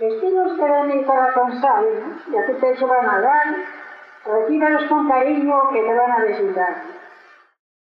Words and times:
Estilos 0.00 0.52
que 0.54 0.64
ven 0.64 0.86
mi 0.86 1.04
corazón 1.04 1.60
sabe, 1.60 1.92
e 2.32 2.38
a 2.38 2.46
tu 2.46 2.54
pecho 2.58 2.86
van 2.86 3.06
a 3.06 3.20
dar, 3.20 3.46
recíbalos 4.24 4.84
con 4.88 5.06
cariño 5.06 5.68
que 5.72 5.82
te 5.82 5.94
van 5.94 6.12
a 6.12 6.24
visitar. 6.24 6.74